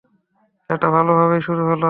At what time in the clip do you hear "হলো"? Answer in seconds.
1.63-1.79